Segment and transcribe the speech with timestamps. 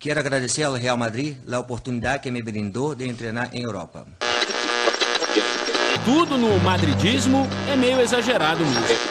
[0.00, 4.06] Quero agradecer ao Real Madrid a oportunidade que me brindou de treinar em Europa.
[6.06, 9.09] Tudo no madridismo é meio exagerado mesmo.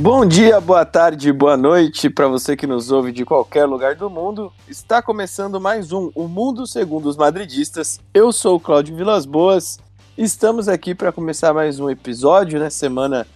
[0.00, 4.08] Bom dia, boa tarde, boa noite para você que nos ouve de qualquer lugar do
[4.08, 4.50] mundo.
[4.66, 8.00] Está começando mais um O Mundo Segundo os Madridistas.
[8.14, 9.78] Eu sou o Cláudio Vilas Boas.
[10.16, 12.70] Estamos aqui para começar mais um episódio, né?
[12.70, 13.26] Semana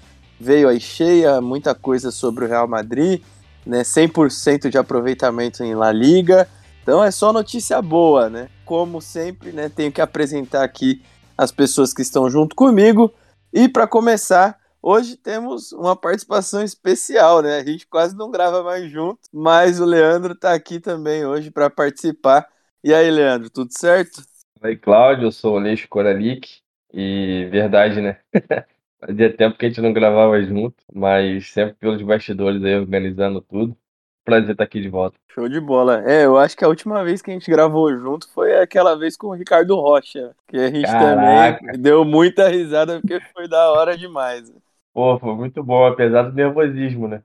[0.40, 3.20] veio aí cheia, muita coisa sobre o Real Madrid,
[3.66, 3.82] né?
[3.82, 6.48] 100% de aproveitamento em La Liga.
[6.82, 8.48] Então é só notícia boa, né?
[8.64, 11.02] Como sempre, né, tenho que apresentar aqui
[11.36, 13.12] as pessoas que estão junto comigo.
[13.52, 17.56] E para começar, Hoje temos uma participação especial, né?
[17.56, 21.70] A gente quase não grava mais junto, mas o Leandro está aqui também hoje para
[21.70, 22.46] participar.
[22.84, 24.22] E aí, Leandro, tudo certo?
[24.62, 26.58] Oi, Cláudio, eu sou o Leixo Coralic
[26.92, 28.18] e verdade, né?
[29.00, 33.74] Fazia tempo que a gente não gravava junto, mas sempre pelos bastidores aí organizando tudo.
[34.22, 35.18] Prazer estar aqui de volta.
[35.32, 36.02] Show de bola.
[36.06, 39.16] É, eu acho que a última vez que a gente gravou junto foi aquela vez
[39.16, 41.58] com o Ricardo Rocha, que a gente Caraca.
[41.58, 44.52] também deu muita risada porque foi da hora demais.
[44.94, 47.22] Pô, foi muito bom, apesar do nervosismo, né?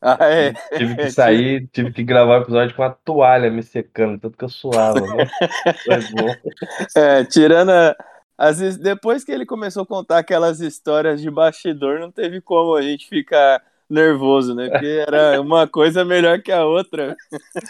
[0.00, 0.52] Ah, é?
[0.76, 4.44] Tive que sair, tive que gravar o episódio com a toalha me secando, tanto que
[4.44, 5.00] eu suava.
[5.00, 5.26] Né?
[5.84, 6.34] Foi bom.
[6.96, 7.96] É, tirando a,
[8.38, 12.82] as, depois que ele começou a contar aquelas histórias de bastidor, não teve como a
[12.82, 14.70] gente ficar nervoso, né?
[14.70, 17.16] Porque era uma coisa melhor que a outra.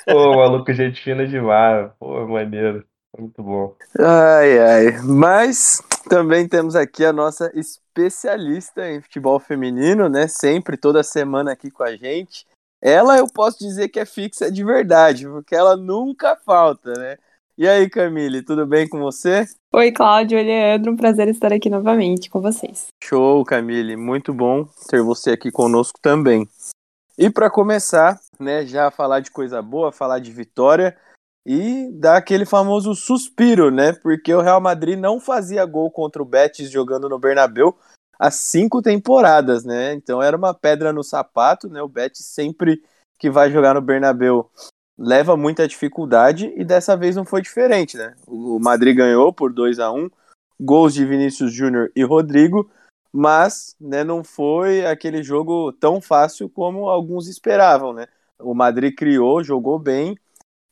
[0.04, 1.90] Pô, maluco, gente fina demais.
[1.98, 2.84] Pô, maneiro.
[3.18, 3.74] Muito bom.
[3.98, 4.98] Ai, ai.
[5.02, 10.28] Mas também temos aqui a nossa especialista em futebol feminino, né?
[10.28, 12.46] Sempre, toda semana aqui com a gente.
[12.80, 17.16] Ela eu posso dizer que é fixa de verdade, porque ela nunca falta, né?
[17.56, 19.44] E aí, Camille, tudo bem com você?
[19.72, 22.86] Oi, Cláudio, oi, Leandro, um prazer estar aqui novamente com vocês.
[23.02, 26.48] Show, Camille, muito bom ter você aqui conosco também.
[27.18, 30.96] E para começar, né, já falar de coisa boa, falar de vitória,
[31.46, 33.92] e dá aquele famoso suspiro, né?
[33.92, 37.76] Porque o Real Madrid não fazia gol contra o Betis jogando no Bernabeu
[38.18, 39.94] há cinco temporadas, né?
[39.94, 41.80] Então era uma pedra no sapato, né?
[41.82, 42.82] O Betis sempre
[43.18, 44.50] que vai jogar no Bernabeu
[44.98, 48.14] leva muita dificuldade e dessa vez não foi diferente, né?
[48.26, 50.10] O Madrid ganhou por 2 a 1
[50.60, 52.68] gols de Vinícius Júnior e Rodrigo,
[53.12, 58.06] mas né, não foi aquele jogo tão fácil como alguns esperavam, né?
[58.40, 60.16] O Madrid criou, jogou bem,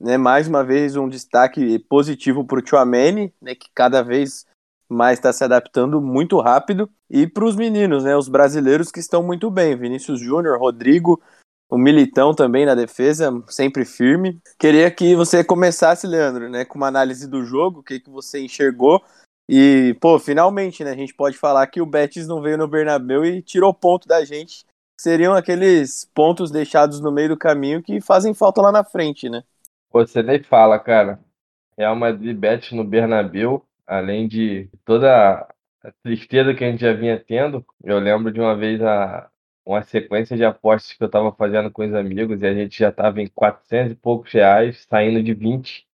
[0.01, 4.47] né, mais uma vez um destaque positivo para o Chouameni, né, que cada vez
[4.89, 9.23] mais está se adaptando muito rápido, e para os meninos, né, os brasileiros que estão
[9.23, 11.21] muito bem, Vinícius Júnior, Rodrigo,
[11.69, 14.41] o Militão também na defesa, sempre firme.
[14.57, 18.41] Queria que você começasse, Leandro, né, com uma análise do jogo, o que, que você
[18.41, 19.03] enxergou,
[19.49, 23.25] e, pô, finalmente, né, a gente pode falar que o Betis não veio no Bernabéu
[23.25, 24.65] e tirou ponto da gente,
[25.01, 29.45] seriam aqueles pontos deixados no meio do caminho que fazem falta lá na frente, né?
[29.93, 31.21] Você nem fala, cara.
[31.79, 35.49] Real Madrid Betis no Bernabéu, além de toda
[35.83, 39.31] a tristeza que a gente já vinha tendo, eu lembro de uma vez a,
[39.65, 42.91] uma sequência de apostas que eu estava fazendo com os amigos e a gente já
[42.91, 45.87] estava em 400 e poucos reais, saindo de 20.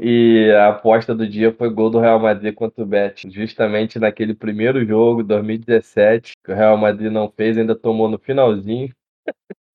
[0.00, 4.34] E a aposta do dia foi gol do Real Madrid contra o Betis, justamente naquele
[4.34, 8.94] primeiro jogo, 2017, que o Real Madrid não fez, ainda tomou no finalzinho.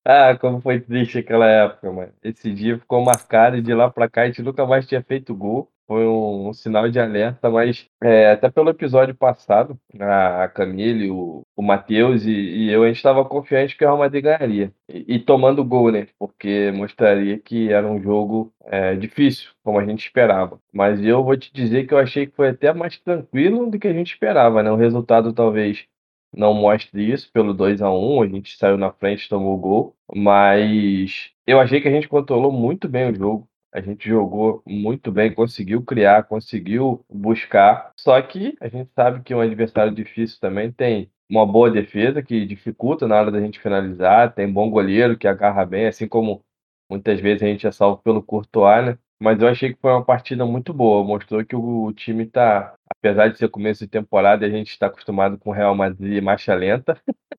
[0.04, 2.14] Ah, como foi triste aquela época, mano.
[2.24, 5.36] Esse dia ficou marcado e de lá pra cá a gente nunca mais tinha feito
[5.36, 5.72] gol.
[5.88, 11.12] Foi um, um sinal de alerta, mas é, até pelo episódio passado, a, a Camille,
[11.12, 14.74] o, o Matheus e, e eu, a gente estava confiante que o Real Madrid ganharia.
[14.90, 16.08] E, e tomando gol, né?
[16.18, 20.60] Porque mostraria que era um jogo é, difícil, como a gente esperava.
[20.74, 23.88] Mas eu vou te dizer que eu achei que foi até mais tranquilo do que
[23.88, 24.72] a gente esperava, né?
[24.72, 25.86] O resultado talvez
[26.34, 29.96] não mostre isso pelo 2 a 1 a gente saiu na frente, tomou o gol,
[30.14, 33.48] mas eu achei que a gente controlou muito bem o jogo.
[33.74, 37.92] A gente jogou muito bem, conseguiu criar, conseguiu buscar.
[37.98, 42.46] Só que a gente sabe que um adversário difícil também tem uma boa defesa que
[42.46, 46.44] dificulta na hora da gente finalizar, tem bom goleiro que agarra bem, assim como
[46.90, 48.98] muitas vezes a gente é salvo pelo Courtois, né?
[49.22, 51.04] Mas eu achei que foi uma partida muito boa.
[51.04, 55.38] Mostrou que o time está, apesar de ser começo de temporada, a gente está acostumado
[55.38, 57.00] com o Real Madrid marcha lenta.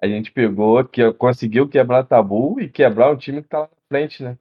[0.00, 3.82] a gente pegou, que conseguiu quebrar tabu e quebrar um time que está lá na
[3.88, 4.38] frente, né?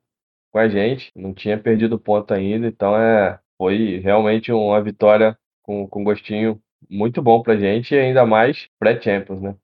[0.51, 1.11] Com a gente.
[1.15, 7.19] Não tinha perdido ponto ainda, então é, foi realmente uma vitória com, com gostinho muito
[7.19, 9.55] bom pra gente e ainda mais pré-Champions, né?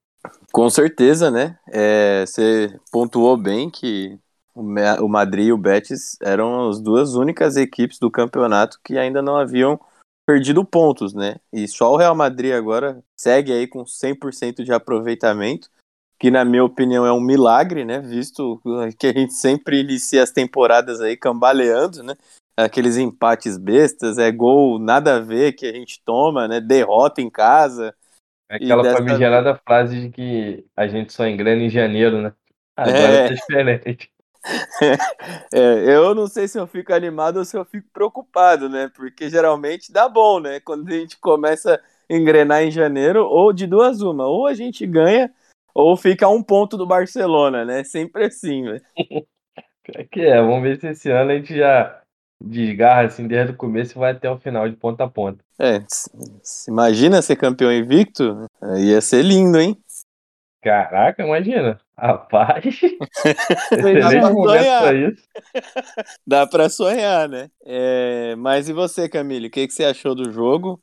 [0.51, 1.55] Com certeza, né?
[1.71, 4.17] É, você pontuou bem que
[4.55, 9.37] o, Madrid e o Betis eram as duas únicas equipes do campeonato que ainda não
[9.37, 9.79] haviam
[10.25, 11.37] perdido pontos, né?
[11.51, 15.69] E só o Real Madrid agora segue aí com 100% de aproveitamento,
[16.19, 17.99] que na minha opinião é um milagre, né?
[17.99, 18.61] Visto
[18.99, 22.15] que a gente sempre inicia as temporadas aí cambaleando, né?
[22.57, 26.59] Aqueles empates bestas, é gol nada a ver que a gente toma, né?
[26.59, 27.95] Derrota em casa.
[28.49, 28.97] Aquela dessa...
[28.97, 32.33] famigerada frase de que a gente só engrena em janeiro, né?
[32.75, 34.11] Agora é, tá diferente.
[35.53, 38.89] é, eu não sei se eu fico animado ou se eu fico preocupado, né?
[38.95, 40.59] Porque geralmente dá bom, né?
[40.59, 44.85] Quando a gente começa a engrenar em janeiro, ou de duas uma, ou a gente
[44.85, 45.31] ganha,
[45.73, 47.83] ou fica a um ponto do Barcelona, né?
[47.83, 48.65] Sempre assim.
[49.95, 52.01] É que é, vamos ver se esse ano a gente já
[52.43, 55.43] desgarra assim desde o começo e vai até o final de ponta a ponta.
[55.59, 55.83] É,
[56.67, 58.47] imagina ser campeão invicto,
[58.77, 59.77] ia ser lindo, hein?
[60.61, 61.79] Caraca, imagina.
[62.01, 62.65] Rapaz.
[63.71, 65.23] Excelente momento isso.
[66.25, 67.51] Dá pra sonhar, né?
[67.63, 69.47] É, mas e você, Camille?
[69.47, 70.81] O que, que você achou do jogo?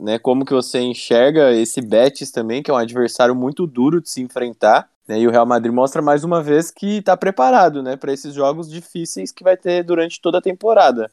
[0.00, 4.08] Né, como que você enxerga esse Betis também, que é um adversário muito duro de
[4.08, 7.96] se enfrentar, né, e o Real Madrid mostra mais uma vez que está preparado, né,
[7.96, 11.10] para esses jogos difíceis que vai ter durante toda a temporada.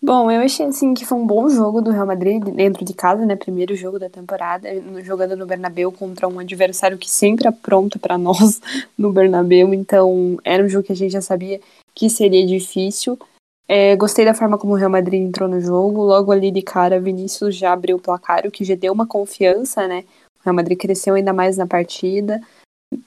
[0.00, 3.24] Bom, eu achei assim que foi um bom jogo do Real Madrid dentro de casa,
[3.24, 3.34] né?
[3.34, 4.68] Primeiro jogo da temporada,
[5.02, 8.60] jogando no Bernabéu contra um adversário que sempre apronta para nós
[8.96, 11.60] no Bernabéu, então era um jogo que a gente já sabia
[11.94, 13.18] que seria difícil.
[13.66, 16.02] É, gostei da forma como o Real Madrid entrou no jogo.
[16.02, 19.88] Logo ali de cara, Vinícius já abriu o placar, o que já deu uma confiança,
[19.88, 20.04] né?
[20.38, 22.40] O Real Madrid cresceu ainda mais na partida,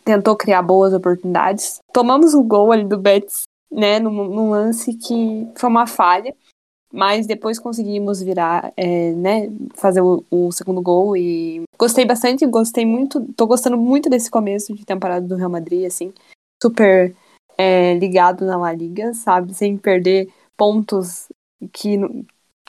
[0.03, 1.79] tentou criar boas oportunidades.
[1.93, 3.99] Tomamos o gol ali do Betis, né?
[3.99, 6.35] Num lance que foi uma falha
[6.91, 12.85] mas depois conseguimos virar, é, né, fazer o, o, segundo gol e gostei bastante, gostei
[12.85, 16.11] muito, tô gostando muito desse começo de temporada do Real Madrid, assim,
[16.61, 17.15] super
[17.57, 21.27] é, ligado na La Liga, sabe, sem perder pontos
[21.71, 21.97] que,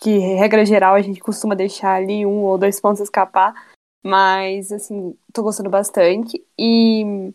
[0.01, 3.55] que, regra geral, a gente costuma deixar ali um ou dois pontos escapar,
[4.05, 7.33] mas, assim, tô gostando bastante e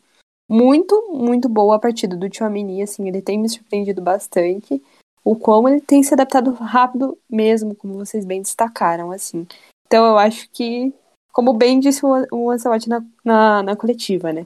[0.48, 4.82] muito, muito boa a partida do Tchouameni, assim, ele tem me surpreendido bastante,
[5.26, 9.48] o como ele tem se adaptado rápido mesmo, como vocês bem destacaram, assim.
[9.88, 10.94] Então eu acho que,
[11.34, 14.46] como bem disse o Ancelotti na, na, na, coletiva, né?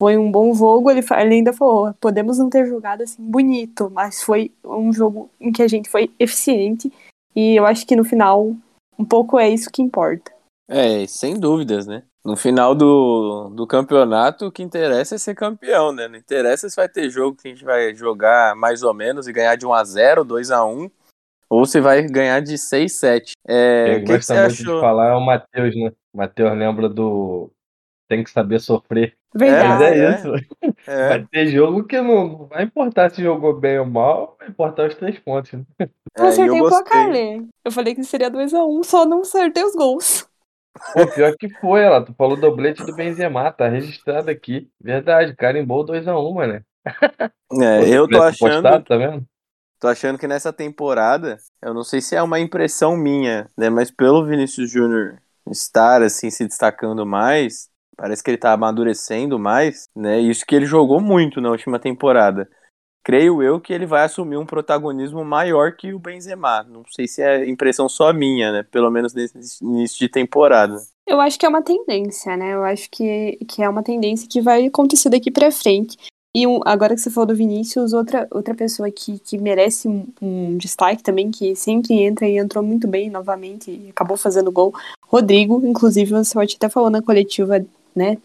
[0.00, 4.22] Foi um bom jogo, ele, ele ainda falou, podemos não ter jogado assim bonito, mas
[4.22, 6.90] foi um jogo em que a gente foi eficiente
[7.34, 8.54] e eu acho que no final
[8.98, 10.32] um pouco é isso que importa.
[10.68, 12.04] É, sem dúvidas, né?
[12.24, 16.06] No final do, do campeonato, o que interessa é ser campeão, né?
[16.06, 19.32] Não interessa se vai ter jogo que a gente vai jogar mais ou menos e
[19.32, 20.90] ganhar de 1 a 0 2 a 1
[21.48, 24.74] ou se vai ganhar de 6 7 é, Quem que gosta que muito achou?
[24.76, 25.92] de falar é o Matheus, né?
[26.12, 27.50] O Matheus lembra do
[28.08, 29.16] tem que saber sofrer.
[29.34, 29.68] Verdade.
[29.68, 30.50] Mas é, é isso.
[30.86, 31.08] É.
[31.08, 34.94] Vai ter jogo que não vai importar se jogou bem ou mal, vai importar os
[34.94, 35.52] três pontos.
[35.52, 35.64] Né?
[35.78, 37.44] É, eu acertei o placar, né?
[37.64, 40.28] Eu falei que seria 2x1, só não acertei os gols.
[40.92, 42.04] Pô, pior que foi, ela.
[42.04, 44.68] Tu falou doblete do Benzema, tá registrado aqui.
[44.80, 46.64] Verdade, carimbou 2x1, mano.
[47.62, 48.62] É, eu tô achando.
[48.62, 49.24] Postado, tá vendo?
[49.80, 53.70] Tô achando que nessa temporada, eu não sei se é uma impressão minha, né?
[53.70, 55.18] Mas pelo Vinícius Júnior
[55.50, 60.20] estar assim se destacando mais, parece que ele tá amadurecendo mais, né?
[60.20, 62.48] Isso que ele jogou muito na última temporada
[63.02, 66.62] creio eu que ele vai assumir um protagonismo maior que o Benzema.
[66.62, 68.62] Não sei se é impressão só minha, né?
[68.62, 70.76] Pelo menos nesse início de temporada.
[71.06, 72.54] Eu acho que é uma tendência, né?
[72.54, 75.96] Eu acho que, que é uma tendência que vai acontecer daqui para frente.
[76.32, 80.06] E um, agora que você falou do Vinícius, outra, outra pessoa que, que merece um,
[80.22, 84.72] um, destaque também, que sempre entra e entrou muito bem novamente e acabou fazendo gol,
[85.02, 85.60] Rodrigo.
[85.66, 88.16] Inclusive, você pode até falou na coletiva, né?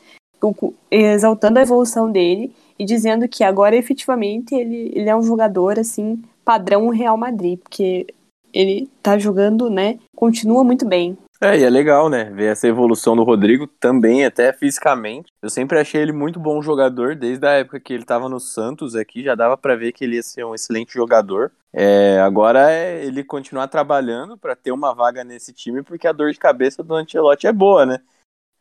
[0.91, 6.21] Exaltando a evolução dele e dizendo que agora efetivamente ele, ele é um jogador assim
[6.43, 8.07] padrão Real Madrid, porque
[8.53, 9.99] ele tá jogando, né?
[10.15, 11.17] Continua muito bem.
[11.41, 12.25] É, e é legal, né?
[12.31, 15.31] Ver essa evolução do Rodrigo também, até fisicamente.
[15.41, 18.95] Eu sempre achei ele muito bom jogador, desde a época que ele tava no Santos
[18.95, 21.51] aqui, já dava para ver que ele ia ser um excelente jogador.
[21.73, 26.31] É, agora é ele continuar trabalhando para ter uma vaga nesse time, porque a dor
[26.31, 27.99] de cabeça do Ancelotti é boa, né?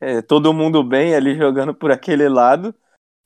[0.00, 2.75] É, todo mundo bem ali jogando por aquele lado.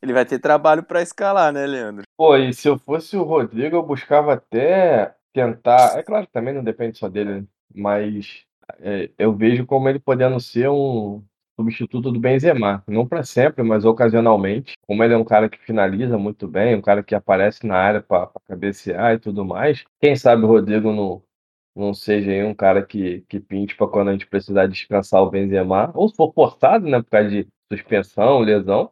[0.02, 2.04] Ele vai ter trabalho para escalar, né, Leandro?
[2.16, 5.98] Pô, e se eu fosse o Rodrigo, eu buscava até tentar.
[5.98, 7.44] É claro que também não depende só dele, né?
[7.74, 8.44] mas
[8.80, 11.22] é, eu vejo como ele podendo ser um
[11.58, 12.84] substituto do Benzema.
[12.86, 14.74] Não para sempre, mas ocasionalmente.
[14.86, 18.00] Como ele é um cara que finaliza muito bem, um cara que aparece na área
[18.00, 19.84] para cabecear e tudo mais.
[20.00, 21.22] Quem sabe o Rodrigo não,
[21.74, 25.90] não seja um cara que, que pinte para quando a gente precisar dispensar o Benzema.
[25.94, 28.90] Ou se for forçado, né, por causa de suspensão, lesão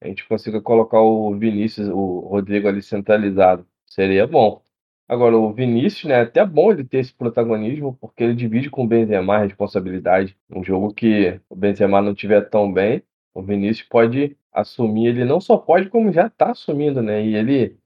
[0.00, 3.66] a gente consiga colocar o Vinícius, o Rodrigo ali centralizado.
[3.86, 4.62] Seria bom.
[5.08, 8.84] Agora, o Vinícius, né, é até bom ele ter esse protagonismo, porque ele divide com
[8.84, 10.36] o Benzema a responsabilidade.
[10.48, 13.02] Um jogo que o Benzema não tiver tão bem,
[13.34, 17.24] o Vinícius pode assumir, ele não só pode, como já está assumindo, né?
[17.24, 17.76] E ele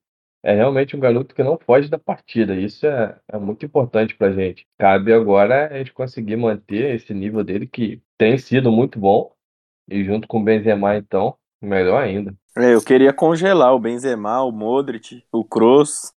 [0.43, 2.55] é realmente um garoto que não foge da partida.
[2.55, 4.67] Isso é, é muito importante pra gente.
[4.79, 9.33] Cabe agora a gente conseguir manter esse nível dele, que tem sido muito bom.
[9.89, 12.35] E junto com o Benzema, então, melhor ainda.
[12.57, 16.13] É, eu queria congelar o Benzema, o Modric, o Kroos,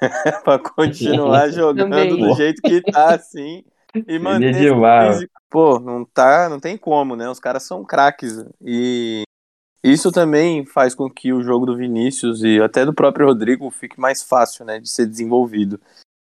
[0.44, 2.16] para continuar jogando Também.
[2.16, 3.64] do jeito que tá, assim,
[4.06, 4.72] e manter.
[5.48, 7.28] Pô, não tá, não tem como, né?
[7.28, 9.24] Os caras são craques e
[9.82, 13.98] isso também faz com que o jogo do Vinícius e até do próprio Rodrigo fique
[13.98, 15.80] mais fácil, né, de ser desenvolvido.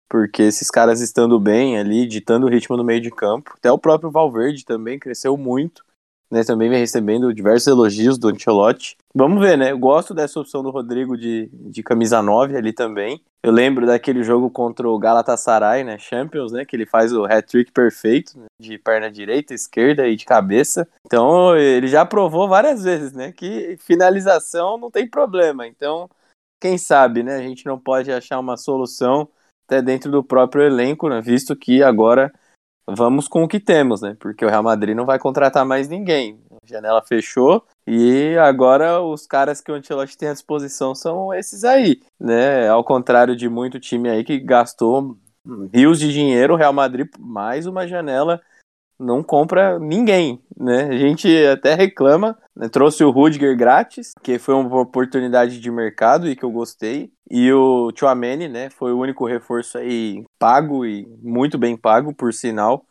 [0.08, 3.78] Porque esses caras estando bem ali, ditando o ritmo no meio de campo, até o
[3.78, 5.84] próprio Valverde também cresceu muito,
[6.32, 8.96] né, também vem recebendo diversos elogios do Ancelotti.
[9.14, 9.70] Vamos ver, né?
[9.70, 13.22] Eu gosto dessa opção do Rodrigo de, de camisa 9 ali também.
[13.42, 15.98] Eu lembro daquele jogo contra o Galatasaray, né?
[15.98, 16.64] Champions, né?
[16.64, 20.88] Que ele faz o hat-trick perfeito, né, de perna direita, esquerda e de cabeça.
[21.04, 23.30] Então, ele já provou várias vezes, né?
[23.30, 25.66] Que finalização não tem problema.
[25.66, 26.08] Então,
[26.58, 27.36] quem sabe, né?
[27.36, 29.28] A gente não pode achar uma solução
[29.66, 31.20] até dentro do próprio elenco, né?
[31.20, 32.32] Visto que agora
[32.86, 34.16] vamos com o que temos, né?
[34.18, 36.38] Porque o Real Madrid não vai contratar mais ninguém.
[36.50, 41.64] A janela fechou e agora os caras que o Ancelotti tem à disposição são esses
[41.64, 42.68] aí, né?
[42.68, 45.16] Ao contrário de muito time aí que gastou
[45.72, 48.40] rios de dinheiro, o Real Madrid mais uma janela
[49.02, 50.84] não compra ninguém, né?
[50.84, 52.68] A gente até reclama, né?
[52.68, 57.12] trouxe o Rudiger grátis, que foi uma oportunidade de mercado e que eu gostei.
[57.30, 62.32] E o Chouameni, né, foi o único reforço aí pago e muito bem pago, por
[62.32, 62.84] sinal,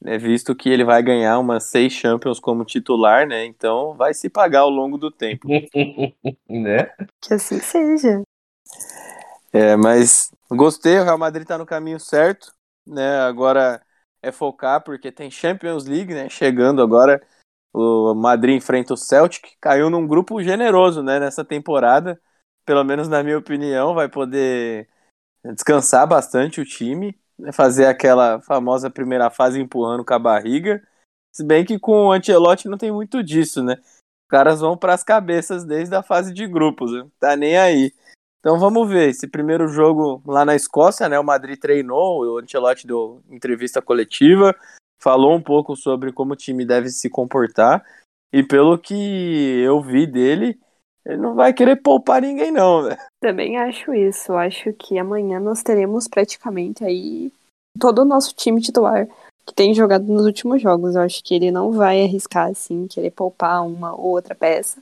[0.00, 3.44] né, visto que ele vai ganhar umas seis Champions como titular, né?
[3.44, 5.46] Então vai se pagar ao longo do tempo.
[6.48, 6.90] né?
[7.20, 8.22] Que assim seja.
[9.52, 12.52] É, mas gostei, o Real Madrid tá no caminho certo,
[12.86, 13.20] né?
[13.20, 13.82] Agora
[14.22, 16.28] é focar porque tem Champions League, né?
[16.28, 17.22] Chegando agora,
[17.72, 21.20] o Madrid enfrenta o Celtic, caiu num grupo generoso, né?
[21.20, 22.20] Nessa temporada,
[22.64, 24.88] pelo menos na minha opinião, vai poder
[25.54, 30.82] descansar bastante o time, né, fazer aquela famosa primeira fase empurrando com a barriga.
[31.32, 33.74] Se bem que com o Ancelotti não tem muito disso, né?
[33.74, 37.06] Os caras vão para as cabeças desde a fase de grupos, né?
[37.18, 37.92] tá nem aí.
[38.40, 41.18] Então vamos ver, esse primeiro jogo lá na Escócia, né?
[41.18, 44.54] O Madrid treinou, o Ancelotti deu entrevista coletiva,
[45.00, 47.84] falou um pouco sobre como o time deve se comportar.
[48.32, 48.94] E pelo que
[49.64, 50.58] eu vi dele,
[51.04, 52.98] ele não vai querer poupar ninguém, não, velho.
[53.20, 54.34] Também acho isso.
[54.34, 57.32] Acho que amanhã nós teremos praticamente aí
[57.78, 59.08] todo o nosso time titular
[59.46, 60.94] que tem jogado nos últimos jogos.
[60.94, 64.80] Eu acho que ele não vai arriscar, assim, querer poupar uma ou outra peça.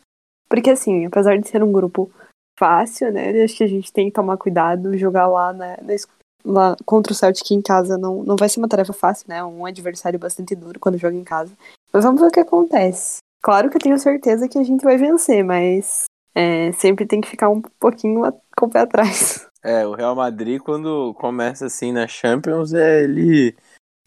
[0.49, 2.11] Porque, assim, apesar de ser um grupo
[2.59, 3.43] fácil, né?
[3.43, 5.55] Acho que a gente tem que tomar cuidado, jogar lá,
[5.89, 6.07] es-
[6.45, 9.45] lá contra o Celtic em casa não, não vai ser uma tarefa fácil, né?
[9.45, 11.53] Um adversário bastante duro quando joga em casa.
[11.93, 13.19] Mas vamos ver o que acontece.
[13.43, 17.29] Claro que eu tenho certeza que a gente vai vencer, mas é, sempre tem que
[17.29, 18.23] ficar um pouquinho
[18.57, 19.47] com o pé atrás.
[19.63, 23.57] É, o Real Madrid, quando começa assim na Champions, é, ele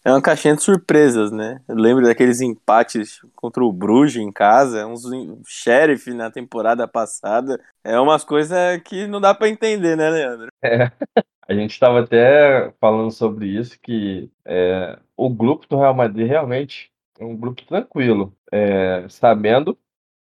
[0.04, 1.60] é uma caixinha de surpresas, né?
[1.68, 5.02] Eu lembro daqueles empates contra o Bruges em casa, uns
[5.46, 7.60] sheriff na temporada passada.
[7.84, 10.48] É umas coisas que não dá pra entender, né, Leandro?
[11.46, 16.92] A gente estava até falando sobre isso, que é, o grupo do Real Madrid realmente
[17.18, 19.76] é um grupo tranquilo, é, sabendo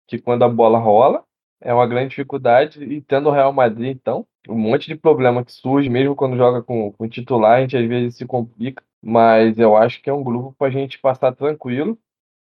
[0.08, 1.24] que quando a bola rola
[1.60, 5.52] é uma grande dificuldade, e tendo o Real Madrid, então, um monte de problema que
[5.52, 9.78] surge, mesmo quando joga com, com titular, a gente às vezes se complica, mas eu
[9.78, 12.00] acho que é um grupo para a gente passar tranquilo.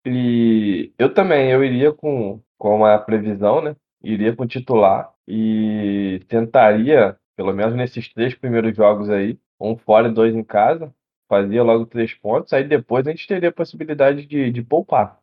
[0.07, 3.77] E eu também, eu iria com, com uma previsão, né?
[4.03, 10.13] Iria com titular e tentaria, pelo menos nesses três primeiros jogos aí, um fora e
[10.13, 10.95] dois em casa,
[11.29, 15.21] fazia logo três pontos, aí depois a gente teria a possibilidade de, de poupar.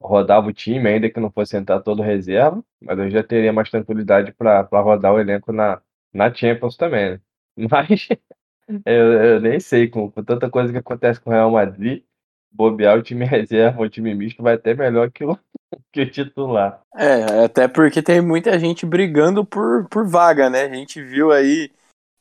[0.00, 3.70] Rodava o time, ainda que não fosse entrar todo reserva, mas eu já teria mais
[3.70, 5.82] tranquilidade para rodar o elenco na,
[6.12, 7.20] na Champions também, né?
[7.70, 8.08] Mas
[8.84, 12.02] eu, eu nem sei, com, com tanta coisa que acontece com o Real Madrid,
[12.50, 15.38] bobear o time reserva, o time misto vai até melhor que o,
[15.92, 16.82] que o titular.
[16.94, 20.64] É, até porque tem muita gente brigando por, por vaga, né?
[20.64, 21.70] A gente viu aí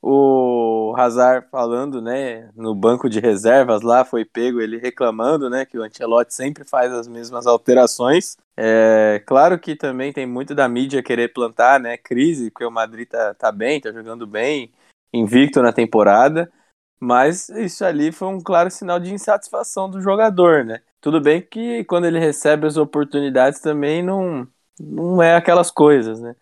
[0.02, 5.78] o Hazard falando, né, no banco de reservas lá, foi pego ele reclamando, né, que
[5.78, 8.38] o Ancelotti sempre faz as mesmas alterações.
[8.56, 13.08] É, claro que também tem muito da mídia querer plantar, né, crise, porque o Madrid
[13.08, 14.72] tá, tá bem, tá jogando bem,
[15.14, 16.52] invicto na temporada,
[17.00, 20.82] mas isso ali foi um claro sinal de insatisfação do jogador, né.
[21.02, 24.48] Tudo bem que quando ele recebe as oportunidades também não,
[24.80, 26.36] não é aquelas coisas, né.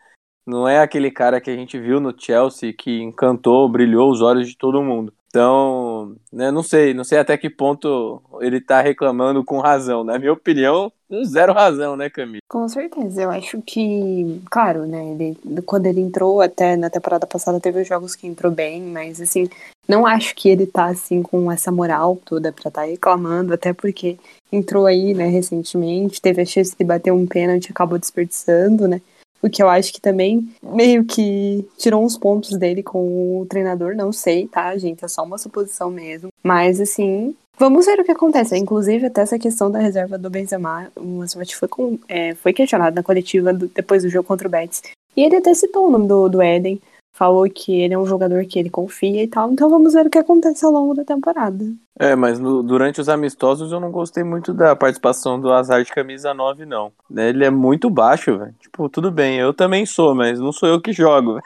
[0.45, 4.47] Não é aquele cara que a gente viu no Chelsea que encantou, brilhou os olhos
[4.47, 5.13] de todo mundo.
[5.27, 5.96] Então,
[6.31, 10.03] né, não sei, não sei até que ponto ele tá reclamando com razão.
[10.03, 10.91] Na minha opinião,
[11.25, 12.41] zero razão, né, Camille?
[12.49, 17.59] Com certeza, eu acho que, claro, né, ele, quando ele entrou, até na temporada passada
[17.59, 19.49] teve jogos que entrou bem, mas assim,
[19.87, 24.17] não acho que ele tá assim com essa moral toda pra tá reclamando, até porque
[24.51, 29.01] entrou aí, né, recentemente, teve a chance de bater um pênalti, acabou desperdiçando, né?
[29.47, 33.95] O que eu acho que também meio que tirou uns pontos dele com o treinador,
[33.95, 35.05] não sei, tá, gente?
[35.05, 36.29] É só uma suposição mesmo.
[36.43, 38.57] Mas, assim, vamos ver o que acontece.
[38.57, 41.69] Inclusive, até essa questão da reserva do Benzema, o Ancelotti foi,
[42.09, 44.81] é, foi questionado na coletiva do, depois do jogo contra o Betis.
[45.15, 46.79] E ele até citou o nome do, do Eden,
[47.17, 49.51] falou que ele é um jogador que ele confia e tal.
[49.51, 51.65] Então vamos ver o que acontece ao longo da temporada.
[51.99, 55.91] É, mas no, durante os amistosos eu não gostei muito da participação do Azar de
[55.91, 56.91] camisa 9, não.
[57.09, 58.53] Né, ele é muito baixo, velho.
[58.59, 61.41] Tipo, tudo bem, eu também sou, mas não sou eu que jogo.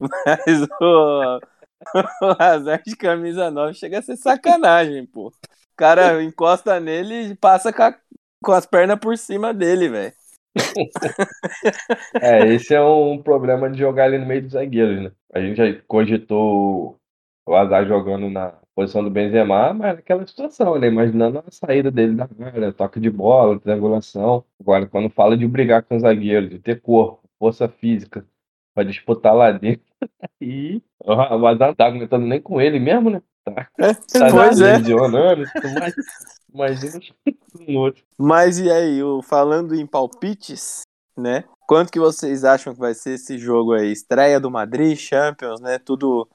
[0.26, 1.38] Mas o,
[2.20, 5.28] o Azar de camisa 9 chega a ser sacanagem, pô.
[5.28, 5.32] O
[5.76, 7.94] cara encosta nele e passa com, a,
[8.42, 10.12] com as pernas por cima dele, velho.
[12.20, 15.12] É, esse é um problema de jogar ali no meio dos zagueiros, né?
[15.32, 16.98] A gente já cogitou
[17.46, 20.88] o Azar jogando na posição do Benzema, mas aquela situação, né?
[20.88, 24.44] Imaginando a saída dele da área, toque de bola, triangulação.
[24.60, 28.26] Agora, quando fala de brigar com os zagueiros, de ter corpo, força física,
[28.74, 29.84] para disputar lá dentro,
[30.40, 33.22] aí o Azar não tá aguentando nem com ele mesmo, né?
[33.44, 34.78] Tá, é, tá pois é.
[34.78, 35.94] Lesionando, mas
[36.52, 37.00] imagina
[37.68, 38.02] um outro.
[38.16, 40.80] Mas e aí, falando em palpites,
[41.16, 41.44] né?
[41.66, 43.92] Quanto que vocês acham que vai ser esse jogo aí?
[43.92, 45.78] Estreia do Madrid, Champions, né?
[45.78, 46.28] Tudo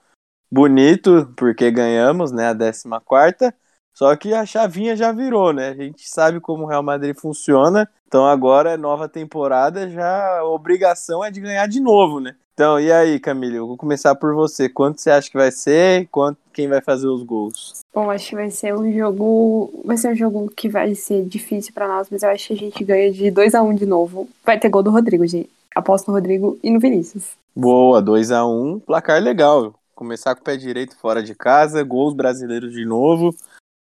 [0.52, 2.50] bonito, porque ganhamos, né?
[2.50, 3.56] A 14 quarta.
[3.94, 5.70] Só que a chavinha já virou, né?
[5.70, 7.90] A gente sabe como o Real Madrid funciona.
[8.08, 12.36] Então agora é nova temporada, já a obrigação é de ganhar de novo, né?
[12.60, 14.68] Então, e aí, Camille, eu vou começar por você.
[14.68, 16.10] Quanto você acha que vai ser?
[16.12, 17.86] Quanto quem vai fazer os gols?
[17.96, 21.74] Bom, acho que vai ser um jogo, vai ser um jogo que vai ser difícil
[21.74, 23.86] para nós, mas eu acho que a gente ganha de 2 a 1 um de
[23.86, 24.28] novo.
[24.44, 25.50] Vai ter gol do Rodrigo, gente.
[25.74, 27.38] Aposto no Rodrigo e no Vinícius.
[27.56, 29.74] Boa, 2 a 1, um, placar legal.
[29.96, 33.34] Começar com o pé direito fora de casa, gols brasileiros de novo.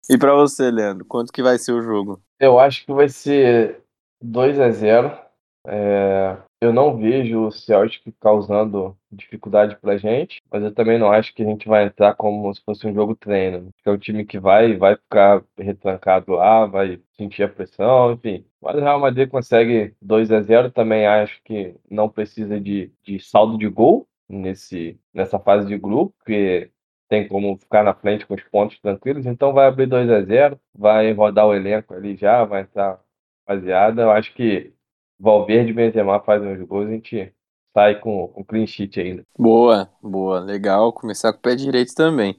[0.07, 2.21] E para você, Leandro, quanto que vai ser o jogo?
[2.39, 3.81] Eu acho que vai ser
[4.21, 5.19] 2 a 0.
[5.67, 11.35] É, eu não vejo o Celtic causando dificuldade pra gente, mas eu também não acho
[11.35, 13.71] que a gente vai entrar como se fosse um jogo treino.
[13.83, 18.45] Que é um time que vai vai ficar retrancado lá, vai sentir a pressão, enfim.
[18.61, 23.21] Mas o Real Madrid consegue 2 a 0 também acho que não precisa de, de
[23.21, 26.71] saldo de gol nesse, nessa fase de grupo, porque
[27.09, 30.61] tem como ficar na frente com os pontos tranquilos, então vai abrir 2 a 0
[30.75, 33.01] vai rodar o elenco ali já, vai entrar
[33.47, 34.03] rapaziada.
[34.03, 34.73] Eu acho que
[35.19, 37.33] Valverde e Benzema fazem os gols, a gente
[37.75, 39.23] sai com, com clean sheet ainda.
[39.39, 40.93] Boa, boa, legal.
[40.93, 42.39] Começar com o pé direito também.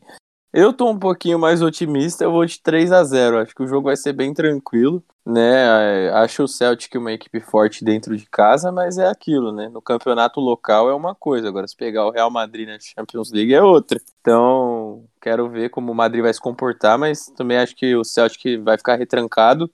[0.54, 3.68] Eu tô um pouquinho mais otimista, eu vou de 3 a 0 Acho que o
[3.68, 6.08] jogo vai ser bem tranquilo, né?
[6.08, 9.70] É, acho o Celtic uma equipe forte dentro de casa, mas é aquilo, né?
[9.70, 13.54] No campeonato local é uma coisa, agora se pegar o Real Madrid na Champions League
[13.54, 14.00] é outra.
[14.22, 18.58] Então, quero ver como o Madrid vai se comportar, mas também acho que o Celtic
[18.64, 19.70] vai ficar retrancado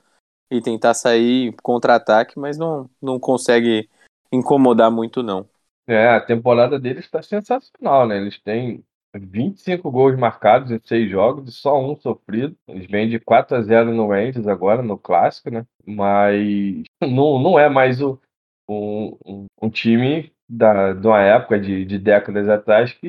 [0.50, 3.90] e tentar sair contra-ataque, mas não, não consegue
[4.32, 5.48] incomodar muito, não.
[5.88, 8.18] É, a temporada deles está sensacional, né?
[8.18, 8.84] Eles têm
[9.16, 12.56] 25 gols marcados em seis jogos e só um sofrido.
[12.68, 15.66] Eles vêm de 4 a 0 no Rangers agora, no clássico, né?
[15.86, 18.20] Mas não, não é mais o,
[18.68, 23.08] um, um, um time da, de uma época de, de décadas atrás que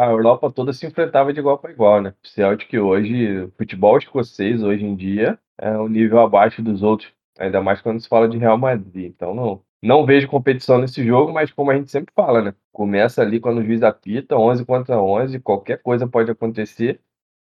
[0.00, 2.14] a Europa toda se enfrentava de igual para igual, né?
[2.24, 7.12] O Celtic hoje, o futebol escocês hoje em dia é um nível abaixo dos outros,
[7.38, 9.06] ainda mais quando se fala de Real Madrid.
[9.06, 12.54] Então não, não vejo competição nesse jogo, mas como a gente sempre fala, né?
[12.72, 17.00] Começa ali quando o juiz apita, 11 contra 11, qualquer coisa pode acontecer.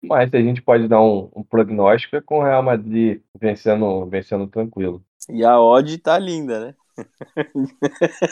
[0.02, 4.46] Mas a gente pode dar um, um prognóstico é com o Real Madrid vencendo, vencendo
[4.46, 5.04] tranquilo.
[5.28, 6.74] E a odd tá linda, né?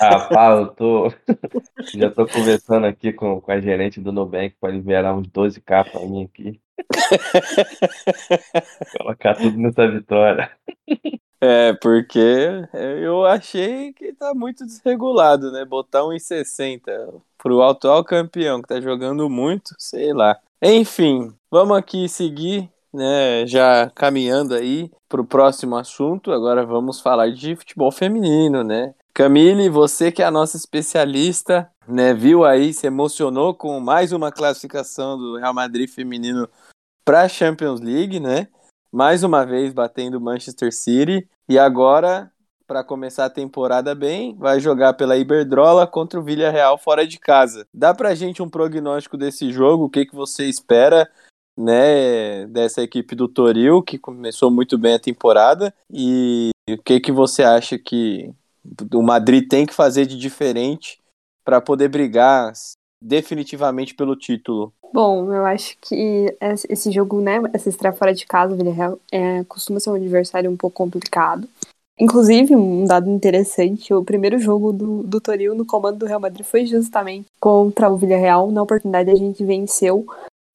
[0.00, 1.12] Ah, Paulo, eu tô.
[1.94, 6.00] Já tô conversando aqui com, com a gerente do Nubank para liberar uns 12k pra
[6.00, 6.60] mim aqui.
[8.98, 10.50] Colocar tudo nessa vitória.
[11.40, 12.18] É, porque
[13.02, 15.64] eu achei que tá muito desregulado, né?
[15.64, 20.38] Botar 1,60 pro atual campeão que tá jogando muito, sei lá.
[20.62, 23.46] Enfim, vamos aqui seguir, né?
[23.46, 26.32] Já caminhando aí pro próximo assunto.
[26.32, 28.94] Agora vamos falar de futebol feminino, né?
[29.14, 32.12] Camille, você que é a nossa especialista, né?
[32.12, 36.48] Viu aí, se emocionou com mais uma classificação do Real Madrid feminino
[37.04, 38.48] para a Champions League, né?
[38.92, 42.30] Mais uma vez batendo Manchester City e agora
[42.66, 47.66] para começar a temporada bem, vai jogar pela Iberdrola contra o Villarreal fora de casa.
[47.72, 49.84] Dá pra gente um prognóstico desse jogo?
[49.84, 51.08] O que, que você espera?
[51.56, 57.10] Né, dessa equipe do Toril, que começou muito bem a temporada, e o que, que
[57.10, 58.30] você acha que
[58.92, 61.00] o Madrid tem que fazer de diferente
[61.42, 62.52] para poder brigar
[63.00, 64.72] definitivamente pelo título?
[64.92, 66.36] Bom, eu acho que
[66.68, 70.50] esse jogo, né, essa estreia fora de casa, o Villarreal, é, costuma ser um adversário
[70.50, 71.48] um pouco complicado.
[71.98, 76.44] Inclusive, um dado interessante, o primeiro jogo do, do Toril no comando do Real Madrid
[76.44, 78.50] foi justamente contra o Villarreal.
[78.50, 80.06] Na oportunidade, a gente venceu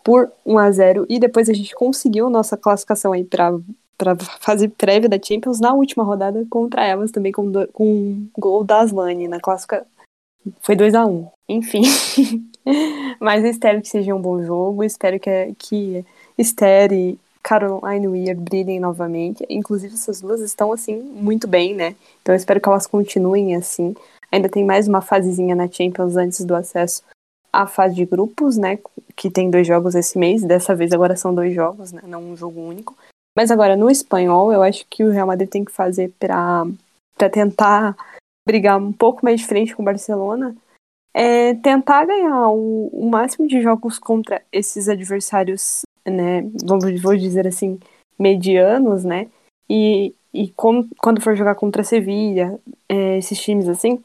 [0.03, 3.59] por 1 a 0 e depois a gente conseguiu nossa classificação aí para
[3.97, 8.29] para fase prévia da Champions na última rodada contra elas também com, do, com um
[8.37, 9.85] gol da Aslane na clássica
[10.61, 11.83] foi 2 a 1 enfim.
[13.19, 16.05] Mas espero que seja um bom jogo espero que que
[16.37, 19.45] Esther e Caroline Weir brilhem novamente.
[19.49, 21.95] Inclusive essas duas estão assim muito bem né?
[22.21, 23.95] Então eu espero que elas continuem assim.
[24.31, 27.03] Ainda tem mais uma fasezinha na Champions antes do acesso
[27.51, 28.79] à fase de grupos, né?
[29.15, 30.43] Que tem dois jogos esse mês.
[30.43, 32.01] Dessa vez agora são dois jogos, né?
[32.05, 32.95] Não um jogo único.
[33.35, 36.65] Mas agora no espanhol, eu acho que o Real Madrid tem que fazer para
[37.31, 37.95] tentar
[38.45, 40.55] brigar um pouco mais de frente com o Barcelona,
[41.13, 46.41] é tentar ganhar o, o máximo de jogos contra esses adversários, né?
[46.63, 47.79] Vamos vou dizer assim,
[48.17, 49.29] medianos, né?
[49.69, 52.59] E, e com, quando for jogar contra a Sevilha,
[52.89, 54.01] é, esses times assim,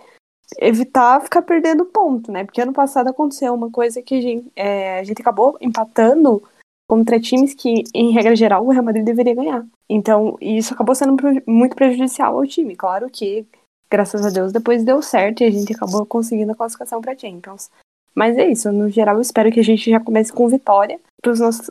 [0.58, 2.44] evitar ficar perdendo ponto, né?
[2.44, 6.42] Porque ano passado aconteceu uma coisa que a gente, é, a gente acabou empatando
[6.88, 9.66] contra times que, em regra geral, o Real Madrid deveria ganhar.
[9.88, 12.76] Então, isso acabou sendo muito prejudicial ao time.
[12.76, 13.44] Claro que,
[13.90, 17.70] graças a Deus, depois deu certo e a gente acabou conseguindo a classificação para Champions.
[18.14, 21.32] Mas é isso, no geral, eu espero que a gente já comece com vitória para
[21.32, 21.70] os nossos,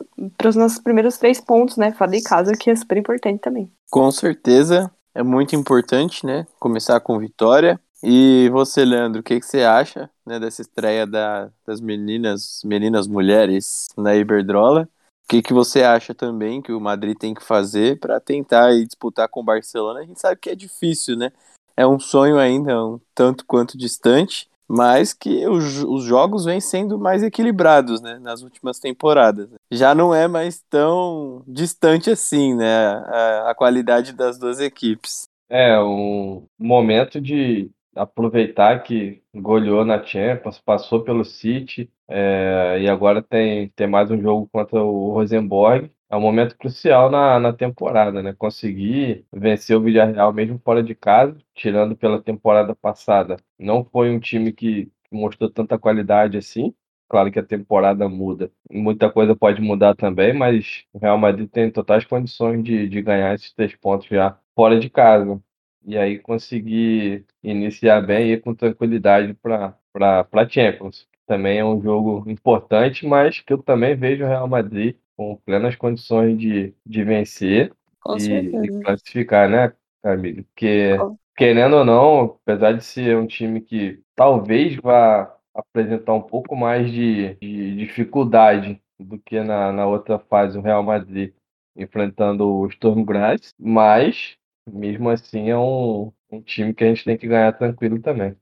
[0.54, 1.92] nossos primeiros três pontos, né?
[1.92, 3.68] Fora de casa, que é super importante também.
[3.90, 6.46] Com certeza, é muito importante, né?
[6.60, 7.80] Começar com vitória.
[8.08, 13.08] E você, Leandro, o que, que você acha né, dessa estreia da, das meninas, meninas
[13.08, 14.82] mulheres na Iberdrola?
[15.24, 19.28] O que, que você acha também que o Madrid tem que fazer para tentar disputar
[19.28, 19.98] com o Barcelona?
[19.98, 21.32] A gente sabe que é difícil, né?
[21.76, 27.00] É um sonho ainda um tanto quanto distante, mas que os, os jogos vêm sendo
[27.00, 28.20] mais equilibrados, né?
[28.20, 29.48] Nas últimas temporadas.
[29.68, 32.86] Já não é mais tão distante assim, né?
[32.86, 35.24] A, a qualidade das duas equipes.
[35.48, 43.22] É, um momento de aproveitar que goleou na Champions, passou pelo City, é, e agora
[43.22, 45.90] tem, tem mais um jogo contra o Rosenborg.
[46.08, 48.32] É um momento crucial na, na temporada, né?
[48.32, 53.36] Conseguir vencer o Villarreal mesmo fora de casa, tirando pela temporada passada.
[53.58, 56.72] Não foi um time que mostrou tanta qualidade assim.
[57.08, 58.50] Claro que a temporada muda.
[58.70, 63.34] Muita coisa pode mudar também, mas o Real Madrid tem totais condições de, de ganhar
[63.34, 65.40] esses três pontos já fora de casa
[65.86, 71.06] e aí conseguir iniciar bem e ir com tranquilidade para a Champions.
[71.26, 75.76] Também é um jogo importante, mas que eu também vejo o Real Madrid com plenas
[75.76, 77.72] condições de, de vencer
[78.18, 79.72] e, e, classificar, né,
[80.02, 80.42] Camille?
[80.42, 80.96] Porque,
[81.36, 86.90] querendo ou não, apesar de ser um time que talvez vá apresentar um pouco mais
[86.90, 91.32] de, de dificuldade do que na, na outra fase o Real Madrid
[91.76, 94.36] enfrentando o Sturm Graz, mas
[94.68, 98.36] mesmo assim é um, um time que a gente tem que ganhar tranquilo também.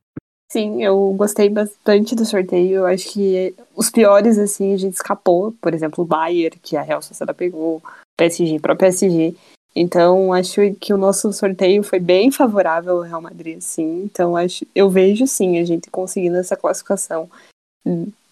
[0.50, 2.76] Sim, eu gostei bastante do sorteio.
[2.76, 5.52] Eu acho que os piores, assim, a gente escapou.
[5.60, 7.82] Por exemplo, o Bayern, que a Real Sociedade pegou,
[8.16, 9.34] PSG, para o PSG.
[9.74, 14.04] Então, acho que o nosso sorteio foi bem favorável ao Real Madrid, sim.
[14.04, 17.28] Então, acho, eu vejo, sim, a gente conseguindo essa classificação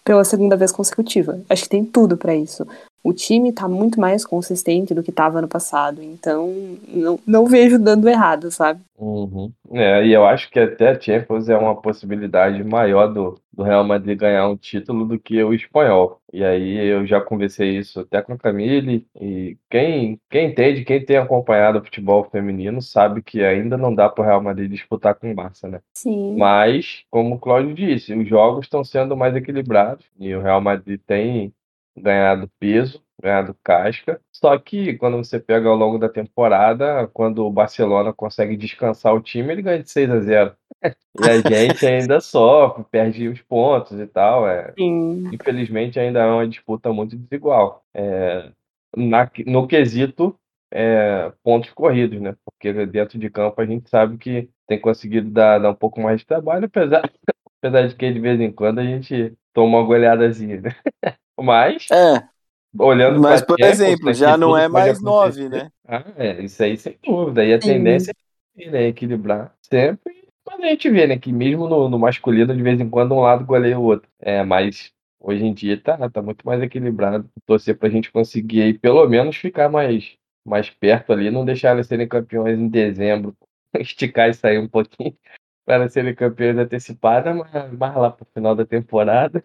[0.03, 1.39] pela segunda vez consecutiva.
[1.49, 2.65] Acho que tem tudo para isso
[3.03, 6.01] o time está muito mais consistente do que estava no passado.
[6.01, 6.53] Então,
[6.87, 8.79] não, não vejo dando errado, sabe?
[8.97, 9.51] Uhum.
[9.73, 13.83] É, e eu acho que até a Champions é uma possibilidade maior do, do Real
[13.83, 16.19] Madrid ganhar um título do que o espanhol.
[16.33, 21.05] E aí eu já conversei isso até com a Camille, e quem, quem entende, quem
[21.05, 25.13] tem acompanhado o futebol feminino, sabe que ainda não dá para o Real Madrid disputar
[25.15, 25.81] com o Barça, né?
[25.93, 26.35] Sim.
[26.37, 30.99] Mas, como o Cláudio disse, os jogos estão sendo mais equilibrados e o Real Madrid
[31.05, 31.53] tem
[31.95, 34.19] ganhado peso, ganhado casca.
[34.43, 39.21] Só que quando você pega ao longo da temporada, quando o Barcelona consegue descansar o
[39.21, 40.55] time, ele ganha de 6 a 0.
[40.83, 44.45] E a gente ainda sofre, perde os pontos e tal.
[44.45, 44.73] É.
[44.77, 47.85] Infelizmente ainda é uma disputa muito desigual.
[47.93, 48.51] É,
[48.97, 50.37] na, no quesito
[50.73, 52.35] é, pontos corridos, né?
[52.43, 56.19] Porque dentro de campo a gente sabe que tem conseguido dar, dar um pouco mais
[56.19, 57.09] de trabalho, apesar,
[57.63, 60.75] apesar de que de vez em quando a gente toma uma goleadazinha, né?
[61.39, 62.32] Mas, É,
[62.77, 65.69] olhando mas por exemplo, já não é mais nove, né?
[65.87, 67.43] Ah, é, isso aí sem dúvida.
[67.43, 67.73] E a Sim.
[67.73, 68.13] tendência
[68.55, 70.13] né, equilibrar sempre.
[70.45, 73.21] Mas a gente vê, né, que mesmo no, no masculino, de vez em quando, um
[73.21, 74.09] lado goleia o outro.
[74.19, 77.29] É, mas hoje em dia tá, tá muito mais equilibrado.
[77.45, 81.87] Torcer pra gente conseguir aí, pelo menos, ficar mais, mais perto ali, não deixar eles
[81.87, 83.35] serem campeões em dezembro.
[83.79, 85.15] Esticar e sair um pouquinho
[85.65, 89.43] para serem campeões antecipados, mas mais lá pro final da temporada.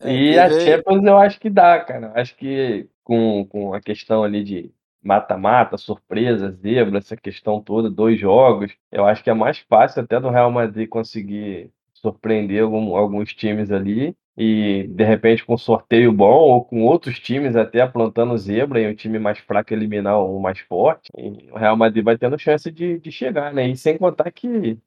[0.00, 2.12] É, E a Champions eu acho que dá, cara.
[2.14, 8.18] Acho que com, com a questão ali de mata-mata, surpresa, zebra, essa questão toda, dois
[8.20, 13.34] jogos, eu acho que é mais fácil até do Real Madrid conseguir surpreender algum- alguns
[13.34, 18.80] times ali e de repente com sorteio bom ou com outros times até aprontando zebra
[18.80, 21.08] e o time mais fraco eliminar o mais forte.
[21.16, 23.68] E o Real Madrid vai tendo chance de, de chegar, né?
[23.68, 24.78] E sem contar que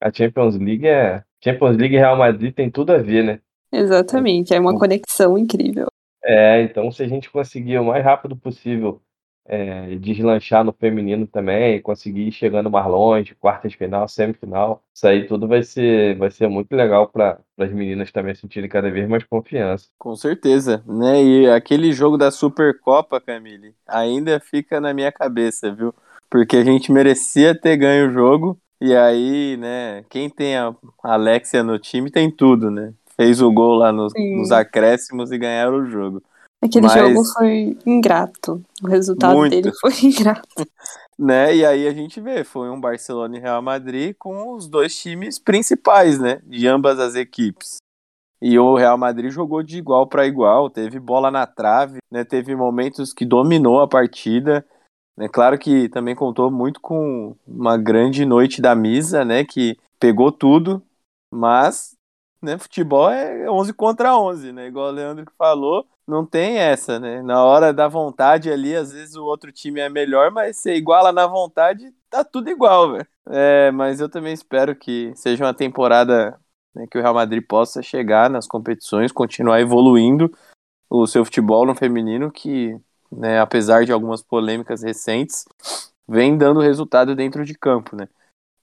[0.00, 1.24] a Champions League é.
[1.42, 3.40] Champions League e Real Madrid tem tudo a ver, né?
[3.72, 5.86] Exatamente, é uma O- conexão incrível.
[6.24, 9.02] É, então se a gente conseguir o mais rápido possível
[9.44, 15.06] é, deslanchar no feminino também, conseguir ir chegando mais longe, quartas de final, semifinal, isso
[15.06, 19.08] aí tudo vai ser, vai ser muito legal para as meninas também sentirem cada vez
[19.08, 19.88] mais confiança.
[19.98, 21.22] Com certeza, né?
[21.22, 25.94] E aquele jogo da Supercopa, Camille, ainda fica na minha cabeça, viu?
[26.28, 28.58] Porque a gente merecia ter ganho o jogo.
[28.80, 30.02] E aí, né?
[30.10, 32.92] Quem tem a Alexia no time tem tudo, né?
[33.16, 34.12] Fez o gol lá nos,
[34.50, 36.22] acréscimos e ganharam o jogo.
[36.62, 38.62] Aquele Mas- jogo foi ingrato.
[38.82, 39.50] O resultado Muito.
[39.50, 40.66] dele foi ingrato.
[41.18, 41.56] Né?
[41.56, 45.38] E aí a gente vê, foi um Barcelona e Real Madrid com os dois times
[45.38, 46.40] principais, né?
[46.44, 47.76] De ambas as equipes.
[48.40, 52.24] E o Real Madrid jogou de igual para igual, teve bola na trave, né?
[52.24, 54.64] Teve momentos que dominou a partida.
[55.18, 59.44] É claro que também contou muito com uma grande noite da Misa, né?
[59.44, 60.82] Que pegou tudo,
[61.32, 61.92] mas
[62.42, 64.66] né, futebol é 11 contra 11, né?
[64.66, 67.22] Igual o Leandro que falou, não tem essa, né?
[67.22, 71.12] Na hora da vontade ali, às vezes o outro time é melhor, mas você iguala
[71.12, 73.06] na vontade, tá tudo igual, velho.
[73.30, 76.38] É, mas eu também espero que seja uma temporada
[76.74, 80.32] né, que o Real Madrid possa chegar nas competições, continuar evoluindo
[80.90, 82.76] o seu futebol no feminino, que,
[83.10, 85.44] né, apesar de algumas polêmicas recentes,
[86.08, 88.08] vem dando resultado dentro de campo, né?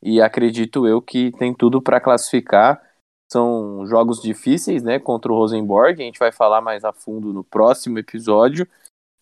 [0.01, 2.81] E acredito eu que tem tudo para classificar.
[3.31, 7.43] São jogos difíceis, né, contra o Rosenborg, a gente vai falar mais a fundo no
[7.43, 8.67] próximo episódio,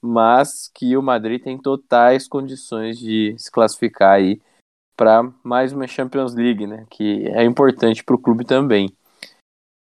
[0.02, 4.42] mas que o Madrid tem totais condições de se classificar aí
[4.96, 8.90] para mais uma Champions League, né, que é importante para o clube também.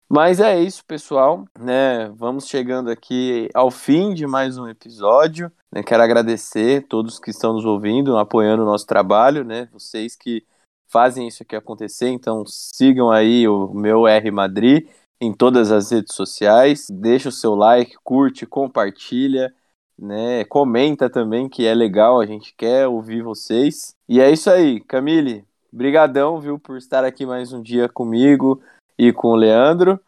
[0.09, 2.07] Mas é isso, pessoal, né?
[2.15, 5.51] Vamos chegando aqui ao fim de mais um episódio.
[5.69, 5.83] Né?
[5.83, 9.67] Quero agradecer todos que estão nos ouvindo, apoiando o nosso trabalho, né?
[9.73, 10.45] Vocês que
[10.89, 14.87] fazem isso aqui acontecer, então sigam aí o meu R Madrid
[15.19, 19.53] em todas as redes sociais, deixa o seu like, curte, compartilha,
[19.97, 20.45] né?
[20.45, 23.95] Comenta também que é legal, a gente quer ouvir vocês.
[24.07, 28.61] E é isso aí, Camille, brigadão, viu, por estar aqui mais um dia comigo
[28.97, 29.99] e com o Leandro.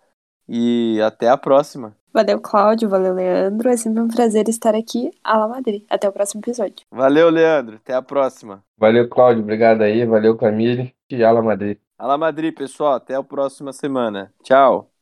[0.47, 1.95] E até a próxima.
[2.13, 2.89] Valeu, Cláudio.
[2.89, 3.69] Valeu, Leandro.
[3.69, 5.11] É sempre um prazer estar aqui.
[5.23, 5.83] Ala Madrid.
[5.89, 6.85] Até o próximo episódio.
[6.91, 7.75] Valeu, Leandro.
[7.77, 8.63] Até a próxima.
[8.77, 9.43] Valeu, Cláudio.
[9.43, 10.05] Obrigado aí.
[10.05, 10.93] Valeu, Camille.
[11.09, 11.77] E Ala Madrid.
[11.97, 12.93] Ala Madrid, pessoal.
[12.93, 14.33] Até a próxima semana.
[14.43, 14.98] Tchau.